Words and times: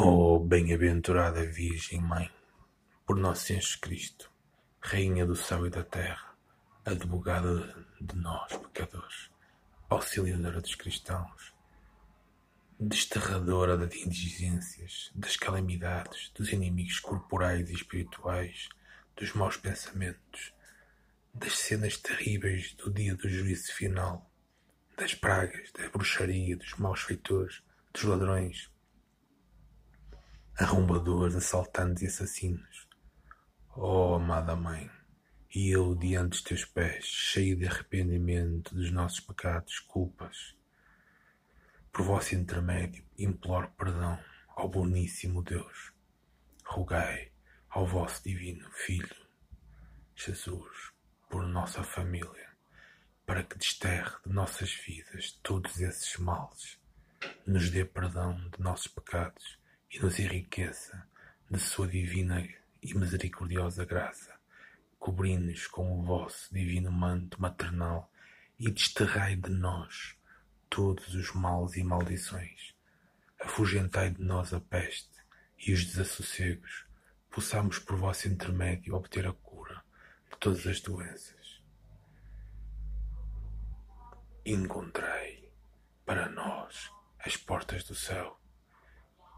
Oh, 0.00 0.38
bem-aventurada 0.38 1.44
Virgem 1.44 2.00
Mãe, 2.00 2.30
por 3.04 3.16
nosso 3.16 3.46
Senhor 3.46 3.64
Cristo, 3.80 4.30
Rainha 4.80 5.26
do 5.26 5.34
céu 5.34 5.66
e 5.66 5.70
da 5.70 5.82
terra, 5.82 6.36
advogada 6.84 7.84
de 8.00 8.14
nós, 8.14 8.56
pecadores, 8.58 9.28
auxiliadora 9.88 10.60
dos 10.60 10.76
cristãos, 10.76 11.52
desterradora 12.78 13.76
das 13.76 13.92
indigências, 13.96 15.10
das 15.16 15.36
calamidades, 15.36 16.30
dos 16.32 16.52
inimigos 16.52 17.00
corporais 17.00 17.68
e 17.68 17.74
espirituais, 17.74 18.68
dos 19.16 19.32
maus 19.32 19.56
pensamentos, 19.56 20.54
das 21.34 21.58
cenas 21.58 21.96
terríveis 21.96 22.72
do 22.74 22.88
dia 22.88 23.16
do 23.16 23.28
juízo 23.28 23.72
final, 23.72 24.30
das 24.96 25.12
pragas, 25.12 25.72
da 25.72 25.88
bruxaria, 25.88 26.56
dos 26.56 26.74
maus 26.74 27.00
feitores, 27.00 27.64
dos 27.92 28.04
ladrões, 28.04 28.70
arrombadores, 30.58 31.36
assaltantes 31.36 32.02
e 32.02 32.06
assassinos. 32.06 32.88
Oh, 33.76 34.14
amada 34.14 34.56
Mãe, 34.56 34.90
e 35.54 35.70
eu 35.70 35.94
diante 35.94 36.30
dos 36.30 36.42
teus 36.42 36.64
pés, 36.64 37.04
cheio 37.04 37.56
de 37.56 37.64
arrependimento 37.64 38.74
dos 38.74 38.90
nossos 38.90 39.20
pecados, 39.20 39.78
culpas, 39.78 40.56
por 41.92 42.04
vosso 42.04 42.34
intermédio, 42.34 43.06
imploro 43.16 43.70
perdão 43.78 44.18
ao 44.48 44.68
boníssimo 44.68 45.44
Deus. 45.44 45.92
Rogai 46.66 47.30
ao 47.70 47.86
vosso 47.86 48.24
divino 48.24 48.68
Filho, 48.72 49.28
Jesus, 50.16 50.90
por 51.30 51.46
nossa 51.46 51.84
família, 51.84 52.48
para 53.24 53.44
que 53.44 53.56
desterre 53.56 54.16
de 54.26 54.32
nossas 54.32 54.72
vidas 54.72 55.38
todos 55.40 55.80
esses 55.80 56.18
males, 56.18 56.80
nos 57.46 57.70
dê 57.70 57.84
perdão 57.84 58.34
de 58.50 58.60
nossos 58.60 58.88
pecados 58.88 59.57
e 59.90 59.98
nos 60.00 60.18
enriqueça 60.18 61.06
de 61.50 61.58
sua 61.58 61.88
divina 61.88 62.46
e 62.82 62.94
misericordiosa 62.94 63.84
graça, 63.84 64.38
cobrindo-nos 64.98 65.66
com 65.66 65.98
o 65.98 66.02
vosso 66.02 66.52
divino 66.52 66.92
manto 66.92 67.40
maternal 67.40 68.12
e 68.58 68.70
desterrai 68.70 69.36
de 69.36 69.50
nós 69.50 70.16
todos 70.68 71.14
os 71.14 71.32
males 71.32 71.76
e 71.76 71.82
maldições. 71.82 72.74
Afugentai 73.40 74.10
de 74.10 74.22
nós 74.22 74.52
a 74.52 74.60
peste 74.60 75.16
e 75.66 75.72
os 75.72 75.84
desassossegos, 75.84 76.86
possamos 77.30 77.78
por 77.78 77.96
vosso 77.96 78.28
intermédio 78.28 78.94
obter 78.94 79.26
a 79.26 79.32
cura 79.32 79.82
de 80.30 80.38
todas 80.38 80.66
as 80.66 80.80
doenças. 80.80 81.62
Encontrei 84.44 85.52
para 86.04 86.28
nós 86.28 86.90
as 87.18 87.36
portas 87.36 87.84
do 87.84 87.94
céu 87.94 88.38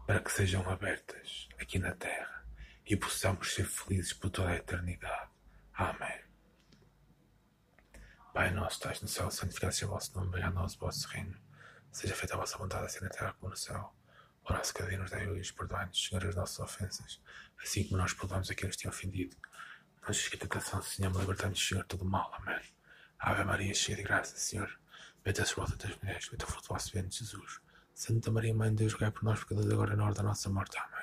para 0.05 0.19
que 0.19 0.31
sejam 0.31 0.67
abertas 0.69 1.47
aqui 1.59 1.79
na 1.79 1.93
terra 1.93 2.45
e 2.85 2.95
possamos 2.95 3.53
ser 3.53 3.65
felizes 3.65 4.13
por 4.13 4.29
toda 4.29 4.49
a 4.49 4.55
eternidade. 4.55 5.29
Amém. 5.73 6.21
Pai 8.33 8.51
nosso, 8.51 8.77
estás 8.77 9.01
no 9.01 9.07
céu, 9.07 9.29
santificado 9.29 9.73
seja 9.73 9.87
o 9.87 9.89
vosso 9.89 10.17
nome, 10.17 10.31
venha 10.31 10.47
a 10.47 10.51
nós 10.51 10.75
o 10.75 10.79
vosso 10.79 11.07
reino. 11.09 11.37
Seja 11.91 12.15
feita 12.15 12.35
a 12.35 12.37
vossa 12.37 12.57
vontade, 12.57 12.85
assim 12.85 13.01
na 13.01 13.09
terra 13.09 13.33
como 13.33 13.49
no 13.49 13.57
céu. 13.57 13.93
O 14.49 14.53
nosso 14.53 14.73
cada 14.73 14.89
dia 14.89 14.97
nos 14.97 15.11
dai 15.11 15.27
hoje, 15.27 15.53
perdoai-nos, 15.53 16.03
Senhor, 16.03 16.25
as 16.25 16.35
nossas 16.35 16.59
ofensas, 16.59 17.21
assim 17.61 17.83
como 17.83 17.97
nós 17.97 18.13
perdoamos 18.13 18.49
a 18.49 18.55
quem 18.55 18.67
nos 18.67 18.85
ofendido. 18.85 19.35
Não 20.01 20.07
nos 20.07 20.17
esqueça 20.17 20.81
Senhor, 20.81 21.11
libertai-nos, 21.19 21.67
Senhor, 21.67 21.83
todo 21.85 22.05
mal. 22.05 22.33
Amém. 22.35 22.61
Ave 23.19 23.43
Maria, 23.43 23.73
cheia 23.73 23.97
de 23.97 24.03
graça, 24.03 24.35
Senhor. 24.37 24.79
Bendita 25.23 25.45
sois 25.45 25.57
vós 25.57 25.71
entre 25.73 25.93
as 25.93 25.99
mulheres, 25.99 26.25
bendito 26.25 26.43
o 26.43 26.47
fruto 26.47 26.67
do 26.67 26.73
vosso 26.73 26.91
ventre, 26.91 27.17
Jesus. 27.17 27.61
Santa 27.93 28.31
Maria, 28.31 28.53
Mãe 28.53 28.69
de 28.69 28.77
Deus, 28.77 28.93
rogai 28.93 29.11
por 29.11 29.23
nós, 29.23 29.39
pecadores, 29.39 29.71
agora 29.71 29.93
e 29.93 29.97
na 29.97 30.05
hora 30.05 30.13
da 30.13 30.23
nossa 30.23 30.49
morte. 30.49 30.77
Amém. 30.77 31.00